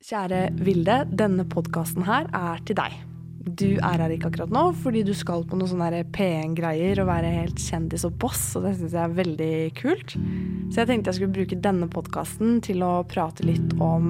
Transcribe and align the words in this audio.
Kjære 0.00 0.46
Vilde, 0.64 1.02
denne 1.12 1.44
podkasten 1.44 2.06
her 2.06 2.24
er 2.32 2.60
til 2.64 2.78
deg. 2.78 2.94
Du 3.44 3.66
er 3.84 4.00
her 4.00 4.12
ikke 4.14 4.30
akkurat 4.30 4.52
nå 4.54 4.62
fordi 4.80 5.02
du 5.04 5.12
skal 5.16 5.44
på 5.44 5.58
noen 5.60 5.68
sånne 5.68 6.00
P1-greier 6.16 7.02
og 7.02 7.10
være 7.10 7.32
helt 7.34 7.60
kjendis 7.60 8.06
og 8.08 8.14
boss, 8.22 8.46
og 8.56 8.64
det 8.64 8.72
syns 8.78 8.96
jeg 8.96 9.02
er 9.02 9.18
veldig 9.18 9.50
kult. 9.76 10.16
Så 10.72 10.80
jeg 10.80 10.88
tenkte 10.88 11.12
jeg 11.12 11.18
skulle 11.18 11.36
bruke 11.36 11.60
denne 11.68 11.90
podkasten 11.92 12.62
til 12.64 12.80
å 12.86 12.94
prate 13.12 13.44
litt 13.44 13.76
om 13.76 14.08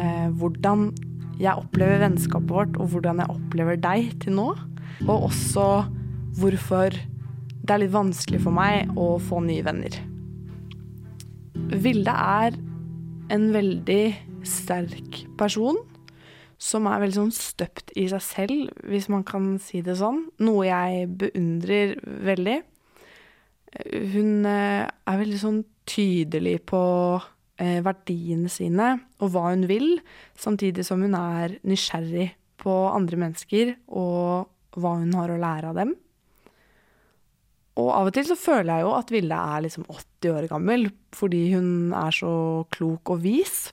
eh, 0.00 0.32
hvordan 0.40 0.88
jeg 1.36 1.52
opplever 1.52 2.00
vennskapet 2.06 2.56
vårt, 2.56 2.80
og 2.80 2.94
hvordan 2.96 3.20
jeg 3.20 3.36
opplever 3.36 3.84
deg 3.84 4.12
til 4.24 4.38
nå. 4.40 4.50
Og 5.04 5.28
også 5.28 5.70
hvorfor 6.40 6.96
det 6.96 7.76
er 7.76 7.84
litt 7.84 7.92
vanskelig 7.92 8.40
for 8.48 8.56
meg 8.56 8.96
å 8.96 9.18
få 9.20 9.44
nye 9.44 9.68
venner. 9.68 10.00
Vilde 11.76 12.20
er 12.40 12.62
en 13.34 13.50
veldig 13.52 14.04
sterk 14.48 15.24
person 15.38 15.78
som 16.60 16.86
er 16.88 17.02
veldig 17.02 17.18
sånn 17.18 17.34
støpt 17.34 17.92
i 17.98 18.06
seg 18.10 18.22
selv, 18.24 18.70
hvis 18.88 19.10
man 19.12 19.24
kan 19.26 19.54
si 19.62 19.82
det 19.84 19.98
sånn. 19.98 20.22
Noe 20.44 20.68
jeg 20.68 21.08
beundrer 21.20 21.96
veldig. 22.24 22.60
Hun 24.14 24.46
eh, 24.48 24.84
er 24.86 25.20
veldig 25.20 25.40
sånn 25.40 25.60
tydelig 25.88 26.60
på 26.70 26.80
eh, 27.60 27.80
verdiene 27.84 28.52
sine 28.52 28.94
og 29.18 29.34
hva 29.34 29.48
hun 29.50 29.66
vil, 29.70 29.98
samtidig 30.38 30.86
som 30.86 31.02
hun 31.04 31.16
er 31.18 31.58
nysgjerrig 31.66 32.30
på 32.62 32.74
andre 32.94 33.18
mennesker 33.26 33.74
og 33.90 34.78
hva 34.78 34.96
hun 35.02 35.12
har 35.18 35.34
å 35.34 35.40
lære 35.42 35.72
av 35.72 35.82
dem. 35.82 35.94
Og 37.82 37.88
av 37.90 38.08
og 38.08 38.14
til 38.14 38.26
så 38.28 38.36
føler 38.38 38.70
jeg 38.70 38.86
jo 38.86 38.92
at 38.94 39.10
Vilde 39.10 39.38
er 39.54 39.64
liksom 39.64 39.86
80 39.90 40.34
år 40.36 40.46
gammel 40.50 40.86
fordi 41.14 41.48
hun 41.56 41.94
er 41.98 42.14
så 42.14 42.34
klok 42.74 43.16
og 43.16 43.24
vis. 43.26 43.72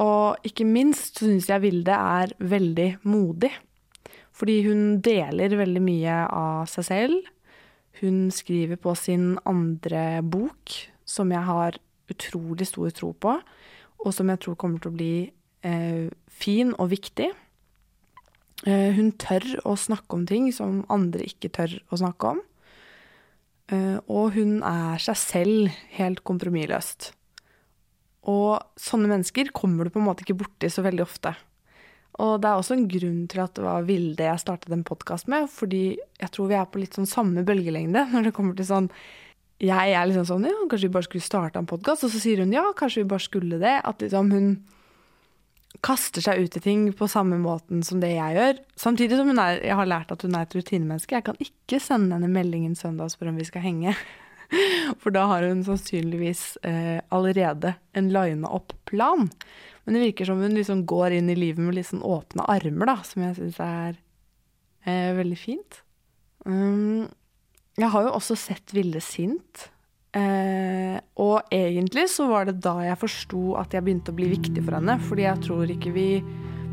Og 0.00 0.46
ikke 0.46 0.64
minst 0.64 1.20
syns 1.20 1.50
jeg 1.50 1.62
Vilde 1.64 1.96
er 1.96 2.32
veldig 2.38 2.88
modig. 3.04 3.52
Fordi 4.32 4.62
hun 4.64 5.00
deler 5.04 5.58
veldig 5.58 5.82
mye 5.84 6.16
av 6.32 6.70
seg 6.72 6.86
selv. 6.86 7.28
Hun 8.00 8.30
skriver 8.32 8.80
på 8.80 8.94
sin 8.96 9.34
andre 9.44 10.22
bok, 10.24 10.72
som 11.04 11.32
jeg 11.34 11.44
har 11.44 11.76
utrolig 12.10 12.66
stor 12.70 12.90
tro 12.96 13.12
på, 13.12 13.34
og 14.00 14.14
som 14.16 14.30
jeg 14.32 14.40
tror 14.40 14.56
kommer 14.58 14.80
til 14.80 14.90
å 14.90 14.96
bli 14.96 15.14
eh, 15.66 16.08
fin 16.32 16.72
og 16.78 16.88
viktig. 16.94 17.28
Eh, 18.64 18.90
hun 18.96 19.12
tør 19.20 19.44
å 19.68 19.76
snakke 19.76 20.16
om 20.16 20.24
ting 20.28 20.48
som 20.56 20.80
andre 20.92 21.28
ikke 21.28 21.52
tør 21.52 21.76
å 21.92 22.00
snakke 22.00 22.34
om. 22.34 22.42
Eh, 23.70 23.98
og 24.08 24.34
hun 24.38 24.62
er 24.66 25.02
seg 25.02 25.20
selv 25.20 25.80
helt 25.98 26.24
kompromissløst. 26.24 27.12
Og 28.28 28.60
sånne 28.76 29.08
mennesker 29.08 29.52
kommer 29.56 29.86
du 29.86 29.94
på 29.94 30.00
en 30.02 30.08
måte 30.10 30.26
ikke 30.26 30.40
borti 30.42 30.68
så 30.72 30.84
veldig 30.84 31.06
ofte. 31.06 31.32
Og 32.20 32.40
det 32.42 32.50
er 32.50 32.58
også 32.58 32.76
en 32.76 32.88
grunn 32.90 33.20
til 33.30 33.40
at 33.44 33.54
det 33.56 33.64
var 33.64 33.86
Vilde 33.88 34.26
jeg 34.26 34.42
startet 34.42 34.74
en 34.74 34.84
podkast 34.84 35.30
med, 35.30 35.46
fordi 35.52 35.84
jeg 35.96 36.32
tror 36.34 36.50
vi 36.50 36.58
er 36.58 36.66
på 36.68 36.82
litt 36.82 36.98
sånn 36.98 37.08
samme 37.08 37.44
bølgelengde 37.46 38.06
når 38.12 38.28
det 38.28 38.34
kommer 38.36 38.58
til 38.58 38.68
sånn 38.68 38.90
Jeg 39.62 39.94
er 39.94 40.08
liksom 40.08 40.26
sånn 40.28 40.48
ja, 40.48 40.56
kanskje 40.68 40.90
vi 40.90 40.96
bare 40.98 41.08
skulle 41.08 41.24
starte 41.24 41.60
en 41.62 41.70
podkast, 41.70 42.04
og 42.04 42.12
så 42.12 42.20
sier 42.20 42.42
hun 42.42 42.52
ja, 42.52 42.66
kanskje 42.76 43.04
vi 43.04 43.12
bare 43.12 43.24
skulle 43.24 43.62
det. 43.62 43.78
At 43.84 44.04
liksom 44.04 44.30
hun 44.34 44.52
kaster 45.84 46.24
seg 46.24 46.40
ut 46.42 46.56
i 46.58 46.62
ting 46.64 46.86
på 46.96 47.08
samme 47.08 47.38
måten 47.40 47.84
som 47.86 48.00
det 48.02 48.10
jeg 48.14 48.36
gjør. 48.36 48.58
Samtidig 48.80 49.20
som 49.20 49.30
er, 49.36 49.60
jeg 49.62 49.76
har 49.78 49.88
lært 49.88 50.10
at 50.12 50.24
hun 50.26 50.34
er 50.34 50.48
et 50.48 50.56
rutinemenneske. 50.56 51.14
Jeg 51.16 51.26
kan 51.28 51.38
ikke 51.40 51.80
sende 51.80 52.16
henne 52.16 52.32
meldingen 52.32 52.74
søndag 52.76 53.06
og 53.06 53.14
spørre 53.14 53.34
om 53.34 53.40
vi 53.40 53.46
skal 53.48 53.64
henge. 53.64 53.94
For 55.02 55.14
da 55.14 55.26
har 55.30 55.46
hun 55.46 55.62
sannsynligvis 55.66 56.44
eh, 56.66 56.98
allerede 57.14 57.74
en 57.96 58.10
lina 58.12 58.50
opp 58.50 58.74
plan. 58.90 59.28
Men 59.84 59.96
det 59.96 60.04
virker 60.08 60.28
som 60.28 60.42
hun 60.42 60.56
liksom 60.58 60.84
går 60.88 61.18
inn 61.18 61.30
i 61.32 61.38
livet 61.38 61.62
med 61.64 61.86
sånn 61.86 62.04
åpne 62.06 62.46
armer, 62.50 62.90
da, 62.90 62.96
som 63.06 63.24
jeg 63.24 63.38
syns 63.38 63.60
er 63.64 63.94
eh, 64.86 65.10
veldig 65.16 65.38
fint. 65.38 65.82
Um, 66.44 67.08
jeg 67.80 67.90
har 67.92 68.06
jo 68.06 68.16
også 68.16 68.36
sett 68.38 68.74
Vilde 68.76 69.00
sint. 69.04 69.70
Eh, 70.10 70.96
og 71.22 71.46
egentlig 71.54 72.08
så 72.10 72.26
var 72.26 72.48
det 72.48 72.58
da 72.64 72.80
jeg 72.82 72.98
forsto 72.98 73.54
at 73.60 73.74
jeg 73.76 73.84
begynte 73.86 74.10
å 74.10 74.18
bli 74.18 74.28
viktig 74.32 74.62
for 74.64 74.76
henne. 74.78 74.98
Fordi 75.06 75.22
jeg 75.26 75.44
tror 75.46 75.66
ikke 75.70 75.94
vi 75.96 76.08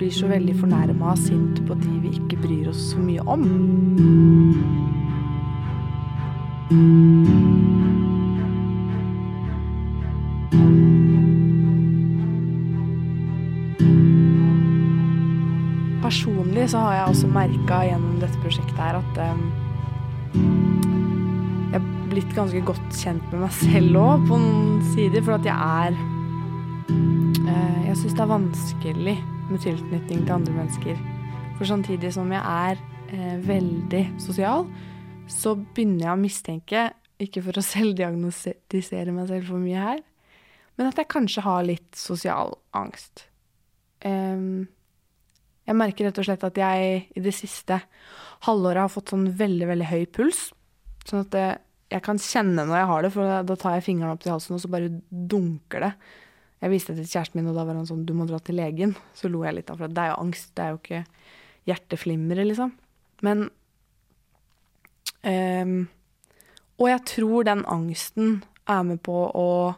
blir 0.00 0.12
så 0.14 0.26
veldig 0.30 0.56
fornærma 0.62 1.12
og 1.12 1.20
sint 1.20 1.60
på 1.68 1.74
de 1.82 1.92
vi 2.06 2.10
ikke 2.16 2.40
bryr 2.40 2.70
oss 2.72 2.82
så 2.92 2.98
mye 3.04 3.22
om. 3.28 3.42
Personlig 16.60 16.76
så 16.76 16.80
har 16.84 16.92
jeg 16.92 17.08
også 17.08 17.28
merka 17.32 17.76
gjennom 17.88 18.16
dette 18.20 18.38
prosjektet 18.42 18.76
her 18.76 18.96
at 18.98 19.18
um, 19.32 19.38
jeg 21.72 21.78
er 21.78 21.84
blitt 22.10 22.32
ganske 22.36 22.60
godt 22.68 22.98
kjent 23.00 23.22
med 23.30 23.46
meg 23.46 23.54
selv 23.56 23.96
òg, 23.96 24.26
på 24.28 24.36
noen 24.42 24.74
sider. 24.90 25.22
For 25.24 25.38
at 25.38 25.46
jeg 25.48 25.56
er 25.56 25.94
uh, 25.96 27.78
Jeg 27.86 27.94
syns 27.96 28.12
det 28.18 28.20
er 28.26 28.28
vanskelig 28.28 29.14
med 29.48 29.64
tilknytning 29.64 30.26
til 30.26 30.34
andre 30.34 30.56
mennesker. 30.58 31.00
For 31.56 31.70
samtidig 31.70 32.10
som 32.18 32.28
jeg 32.36 32.44
er 32.44 32.82
uh, 33.14 33.38
veldig 33.46 34.02
sosial, 34.20 34.66
så 35.32 35.54
begynner 35.56 36.10
jeg 36.10 36.12
å 36.12 36.20
mistenke, 36.26 36.82
ikke 37.24 37.44
for 37.46 37.56
å 37.56 37.64
selvdiagnostisere 37.72 39.14
meg 39.16 39.32
selv 39.32 39.48
for 39.48 39.64
mye 39.64 39.86
her, 39.86 40.04
men 40.76 40.92
at 40.92 41.00
jeg 41.00 41.08
kanskje 41.16 41.46
har 41.48 41.64
litt 41.72 41.88
sosial 41.96 42.52
angst. 42.76 43.24
Um, 44.04 44.68
jeg 45.70 45.78
merker 45.78 46.08
rett 46.08 46.18
og 46.18 46.26
slett 46.26 46.46
at 46.48 46.56
jeg 46.58 47.02
i 47.14 47.22
det 47.22 47.32
siste 47.36 47.76
halvåret 48.46 48.82
har 48.82 48.90
fått 48.90 49.12
sånn 49.12 49.28
veldig, 49.38 49.68
veldig 49.70 49.86
høy 49.86 50.06
puls. 50.10 50.48
Sånn 51.06 51.22
at 51.22 51.36
jeg 51.90 52.02
kan 52.06 52.18
kjenne 52.22 52.64
når 52.66 52.80
jeg 52.80 52.88
har 52.90 53.04
det, 53.04 53.10
for 53.14 53.36
da 53.46 53.56
tar 53.58 53.76
jeg 53.76 53.86
fingrene 53.86 54.16
opp 54.16 54.24
til 54.24 54.34
halsen, 54.34 54.56
og 54.56 54.62
så 54.62 54.70
bare 54.72 54.90
dunker 55.10 55.86
det. 55.86 55.92
Jeg 56.60 56.72
viste 56.74 56.94
det 56.96 57.04
til 57.04 57.12
kjæresten 57.14 57.38
min, 57.38 57.50
og 57.52 57.56
da 57.56 57.64
var 57.68 57.78
han 57.78 57.86
sånn 57.88 58.02
'du 58.04 58.12
må 58.14 58.26
dra 58.26 58.38
til 58.38 58.58
legen'. 58.58 58.96
Så 59.14 59.30
lo 59.30 59.44
jeg 59.44 59.54
litt 59.54 59.70
av 59.70 59.78
for 59.78 59.88
det 59.88 60.02
er 60.02 60.10
jo 60.10 60.22
angst, 60.24 60.54
det 60.54 60.64
er 60.64 60.70
jo 60.70 60.80
ikke 60.82 61.04
hjerteflimre, 61.70 62.44
liksom. 62.44 62.72
Men 63.22 63.50
um, 65.24 65.88
Og 66.80 66.88
jeg 66.88 67.04
tror 67.04 67.44
den 67.44 67.64
angsten 67.68 68.42
er 68.66 68.82
med 68.82 69.02
på 69.02 69.12
å 69.36 69.76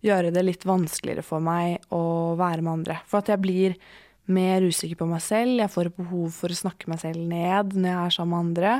gjøre 0.00 0.30
det 0.30 0.44
litt 0.44 0.64
vanskeligere 0.64 1.24
for 1.26 1.40
meg 1.40 1.82
å 1.90 2.36
være 2.38 2.62
med 2.62 2.72
andre. 2.72 3.00
For 3.06 3.18
at 3.18 3.28
jeg 3.28 3.42
blir 3.42 3.74
mer 4.32 4.64
usikker 4.66 4.98
på 5.00 5.08
meg 5.10 5.22
selv. 5.24 5.60
Jeg 5.60 5.72
får 5.72 5.92
behov 5.96 6.34
for 6.34 6.52
å 6.52 6.58
snakke 6.58 6.90
meg 6.90 7.02
selv 7.02 7.22
ned 7.30 7.76
når 7.76 7.90
jeg 7.90 7.98
er 8.02 8.14
sammen 8.16 8.34
med 8.34 8.44
andre. 8.46 8.72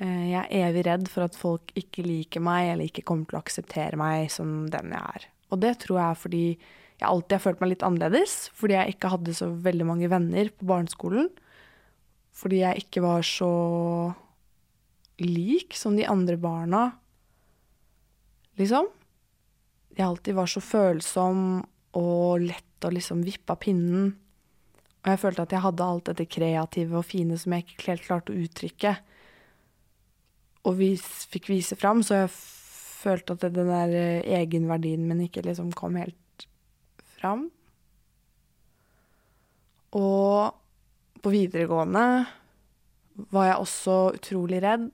Eh, 0.00 0.24
jeg 0.32 0.40
er 0.40 0.68
evig 0.70 0.84
redd 0.88 1.08
for 1.12 1.26
at 1.26 1.38
folk 1.38 1.74
ikke 1.78 2.06
liker 2.06 2.44
meg 2.44 2.72
eller 2.72 2.88
ikke 2.88 3.04
kommer 3.08 3.28
til 3.28 3.38
å 3.38 3.42
akseptere 3.44 4.00
meg 4.00 4.30
som 4.32 4.64
den 4.72 4.94
jeg 4.94 5.18
er. 5.20 5.26
Og 5.50 5.60
det 5.60 5.74
tror 5.82 5.98
jeg 5.98 6.06
er 6.06 6.22
fordi 6.24 6.44
jeg 7.00 7.08
alltid 7.08 7.36
har 7.36 7.44
følt 7.44 7.62
meg 7.62 7.72
litt 7.72 7.84
annerledes. 7.86 8.38
Fordi 8.56 8.76
jeg 8.76 8.94
ikke 8.94 9.12
hadde 9.14 9.36
så 9.36 9.50
veldig 9.68 9.86
mange 9.88 10.10
venner 10.12 10.50
på 10.52 10.68
barneskolen. 10.68 11.30
Fordi 12.36 12.62
jeg 12.62 12.84
ikke 12.84 13.02
var 13.04 13.24
så 13.26 13.52
lik 15.20 15.76
som 15.76 15.96
de 15.98 16.06
andre 16.08 16.38
barna, 16.40 16.86
liksom. 18.60 18.88
Jeg 19.96 20.06
alltid 20.06 20.36
var 20.38 20.48
så 20.48 20.62
følsom 20.64 21.40
og 21.98 22.44
lett 22.44 22.86
å 22.86 22.92
liksom 22.94 23.24
vippe 23.26 23.52
av 23.52 23.60
pinnen. 23.60 24.12
Og 25.00 25.12
jeg 25.12 25.20
følte 25.22 25.44
at 25.46 25.54
jeg 25.54 25.64
hadde 25.64 25.86
alt 25.86 26.08
dette 26.10 26.26
kreative 26.28 26.98
og 27.00 27.06
fine 27.08 27.38
som 27.40 27.54
jeg 27.56 27.64
ikke 27.64 27.86
helt 27.88 28.04
klarte 28.04 28.34
å 28.34 28.40
uttrykke. 28.44 28.94
Og 30.68 30.76
vi 30.76 30.90
fikk 31.00 31.48
vise 31.48 31.78
fram, 31.78 32.02
så 32.04 32.24
jeg 32.24 32.32
følte 33.00 33.36
at 33.36 33.46
den 33.48 33.70
der 33.70 33.94
eh, 33.96 34.26
egenverdien 34.40 35.06
min 35.08 35.22
ikke 35.24 35.46
liksom 35.46 35.72
kom 35.72 35.96
helt 35.96 36.44
fram. 37.16 37.48
Og 39.96 40.52
på 41.20 41.32
videregående 41.32 42.04
var 43.32 43.48
jeg 43.48 43.62
også 43.64 43.96
utrolig 44.16 44.60
redd 44.64 44.90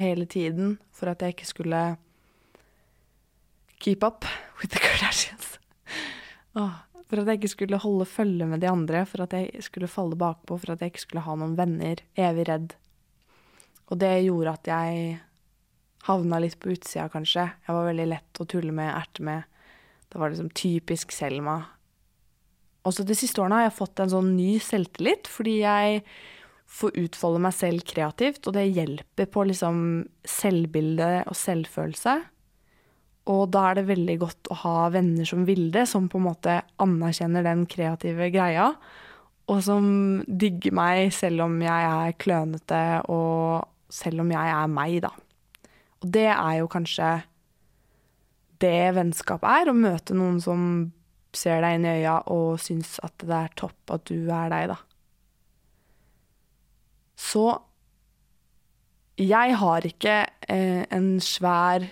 hele 0.00 0.26
tiden 0.26 0.78
for 0.92 1.12
at 1.12 1.22
jeg 1.22 1.36
ikke 1.36 1.50
skulle 1.50 1.82
keep 3.82 4.02
up 4.02 4.24
with 4.60 4.72
the 4.72 4.80
Kardashians. 4.80 5.58
Åh, 6.56 6.91
for 7.12 7.20
at 7.20 7.28
jeg 7.28 7.42
ikke 7.42 7.52
skulle 7.52 7.82
holde 7.82 8.06
følge 8.08 8.46
med 8.48 8.62
de 8.62 8.70
andre, 8.70 9.02
for 9.04 9.26
at 9.26 9.34
jeg 9.36 9.60
skulle 9.66 9.90
falle 9.92 10.16
bakpå, 10.16 10.56
for 10.56 10.72
at 10.72 10.80
jeg 10.80 10.94
ikke 10.94 11.02
skulle 11.02 11.24
ha 11.26 11.34
noen 11.36 11.58
venner. 11.58 12.00
Evig 12.16 12.46
redd. 12.48 12.72
Og 13.92 14.00
det 14.00 14.14
gjorde 14.24 14.54
at 14.56 14.70
jeg 14.72 15.18
havna 16.08 16.40
litt 16.40 16.56
på 16.56 16.72
utsida, 16.72 17.10
kanskje. 17.12 17.44
Jeg 17.66 17.76
var 17.76 17.90
veldig 17.90 18.08
lett 18.14 18.40
å 18.40 18.48
tulle 18.48 18.72
med, 18.72 18.88
erte 18.96 19.26
med. 19.28 19.44
Det 20.08 20.20
var 20.22 20.32
liksom 20.32 20.48
typisk 20.56 21.12
Selma. 21.12 21.58
Også 22.88 23.04
de 23.04 23.14
siste 23.20 23.44
årene 23.44 23.60
har 23.60 23.68
jeg 23.68 23.76
fått 23.76 24.00
en 24.00 24.14
sånn 24.14 24.32
ny 24.32 24.56
selvtillit, 24.64 25.28
fordi 25.28 25.58
jeg 25.60 26.00
får 26.72 26.96
utfolde 27.04 27.44
meg 27.44 27.54
selv 27.54 27.84
kreativt, 27.92 28.40
og 28.48 28.56
det 28.56 28.70
hjelper 28.72 29.28
på 29.28 29.44
liksom 29.52 29.82
selvbilde 30.24 31.12
og 31.28 31.36
selvfølelse. 31.36 32.16
Og 33.30 33.44
da 33.54 33.68
er 33.68 33.78
det 33.78 33.86
veldig 33.86 34.16
godt 34.18 34.50
å 34.50 34.58
ha 34.64 34.76
venner 34.90 35.26
som 35.28 35.44
Vilde, 35.46 35.84
som 35.86 36.08
på 36.10 36.18
en 36.18 36.26
måte 36.26 36.56
anerkjenner 36.82 37.44
den 37.46 37.66
kreative 37.70 38.30
greia, 38.34 38.72
og 39.50 39.60
som 39.62 39.84
digger 40.26 40.74
meg 40.74 41.12
selv 41.14 41.44
om 41.46 41.54
jeg 41.62 41.90
er 41.90 42.16
klønete, 42.18 42.82
og 43.12 43.68
selv 43.92 44.24
om 44.24 44.32
jeg 44.32 44.54
er 44.56 44.72
meg, 44.72 44.96
da. 45.04 45.12
Og 46.02 46.10
det 46.16 46.28
er 46.32 46.56
jo 46.58 46.70
kanskje 46.70 47.12
det 48.62 48.94
vennskap 48.96 49.44
er, 49.46 49.70
å 49.70 49.76
møte 49.76 50.14
noen 50.18 50.38
som 50.42 50.64
ser 51.34 51.62
deg 51.64 51.78
inn 51.78 51.86
i 51.86 51.94
øya 52.02 52.18
og 52.30 52.60
syns 52.60 52.98
at 53.02 53.22
det 53.22 53.36
er 53.38 53.54
topp 53.58 53.94
at 53.94 54.04
du 54.10 54.30
er 54.30 54.50
deg, 54.52 54.72
da. 54.74 54.78
Så 57.22 57.46
jeg 59.20 59.56
har 59.60 59.86
ikke 59.86 60.14
eh, 60.50 60.82
en 60.90 61.14
svær 61.22 61.86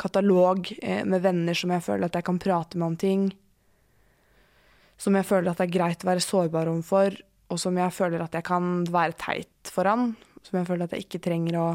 katalog 0.00 0.72
eh, 0.82 1.04
med 1.04 1.22
venner 1.24 1.56
som 1.56 1.72
jeg 1.74 1.84
føler 1.84 2.08
at 2.08 2.18
jeg 2.18 2.26
kan 2.26 2.40
prate 2.42 2.78
med 2.78 2.92
om 2.92 2.98
ting. 2.98 3.28
Som 5.00 5.16
jeg 5.18 5.26
føler 5.26 5.52
at 5.52 5.60
det 5.60 5.68
er 5.68 5.76
greit 5.78 6.04
å 6.04 6.10
være 6.10 6.24
sårbar 6.24 6.70
overfor, 6.70 7.16
og 7.52 7.60
som 7.60 7.76
jeg 7.76 7.92
føler 7.92 8.22
at 8.24 8.36
jeg 8.36 8.46
kan 8.46 8.84
være 8.88 9.18
teit 9.20 9.72
foran. 9.72 10.12
Som 10.42 10.60
jeg 10.60 10.68
føler 10.68 10.86
at 10.86 10.94
jeg 10.96 11.06
ikke 11.06 11.22
trenger 11.22 11.58
å 11.60 11.66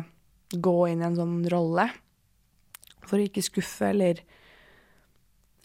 gå 0.54 0.78
inn 0.92 1.04
i 1.04 1.08
en 1.08 1.18
sånn 1.18 1.40
rolle 1.52 1.90
for 3.08 3.20
å 3.20 3.28
ikke 3.28 3.44
skuffe 3.46 3.92
eller 3.92 4.20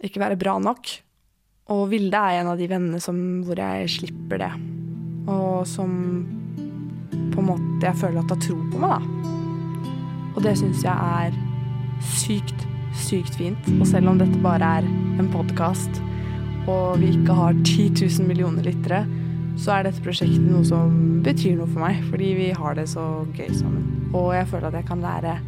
ikke 0.02 0.22
være 0.22 0.38
bra 0.38 0.56
nok. 0.62 0.90
Og 1.72 1.86
Vilde 1.90 2.18
er 2.18 2.40
en 2.40 2.52
av 2.52 2.58
de 2.58 2.68
vennene 2.70 3.00
som, 3.02 3.16
hvor 3.46 3.58
jeg 3.58 3.90
slipper 3.90 4.42
det. 4.42 4.52
Og 5.30 5.62
som 5.70 5.92
på 7.32 7.40
en 7.40 7.48
måte 7.48 7.86
jeg 7.86 7.98
føler 7.98 8.20
at 8.22 8.34
har 8.34 8.42
tro 8.42 8.58
på 8.72 8.82
meg, 8.82 8.98
da. 8.98 9.38
Og 10.32 10.44
det 10.44 10.56
syns 10.58 10.84
jeg 10.84 10.92
er 10.92 11.51
sykt, 12.02 12.66
sykt 12.98 13.36
fint. 13.38 13.70
Og 13.78 13.86
selv 13.88 14.12
om 14.12 14.20
dette 14.20 14.40
bare 14.44 14.78
er 14.80 14.88
en 15.20 15.30
podkast, 15.32 16.02
og 16.70 17.00
vi 17.02 17.12
ikke 17.16 17.36
har 17.36 17.56
10 17.64 17.88
000 17.96 18.28
millioner 18.28 18.66
lyttere, 18.66 19.02
så 19.60 19.76
er 19.76 19.88
dette 19.88 20.02
prosjektet 20.04 20.44
noe 20.46 20.64
som 20.66 21.22
betyr 21.24 21.58
noe 21.58 21.70
for 21.70 21.84
meg, 21.84 22.00
fordi 22.10 22.32
vi 22.38 22.50
har 22.56 22.78
det 22.78 22.88
så 22.92 23.06
gøy 23.36 23.50
sammen. 23.54 23.88
Og 24.12 24.32
jeg 24.36 24.48
føler 24.50 24.70
at 24.70 24.78
jeg 24.80 24.88
kan 24.88 25.04
lære 25.04 25.38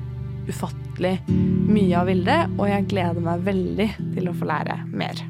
ufattelig 0.48 1.14
mye 1.28 2.00
av 2.00 2.10
Vilde, 2.10 2.40
og 2.58 2.66
jeg 2.68 2.90
gleder 2.90 3.24
meg 3.24 3.46
veldig 3.46 3.88
til 4.16 4.28
å 4.28 4.36
få 4.36 4.50
lære 4.50 4.82
mer. 4.92 5.24